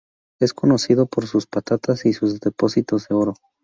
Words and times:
Es 0.39 0.53
conocido 0.55 1.05
por 1.05 1.27
sus 1.27 1.45
patatas 1.45 2.07
y 2.07 2.13
sus 2.13 2.39
depósitos 2.39 3.07
de 3.07 3.13
oro. 3.13 3.35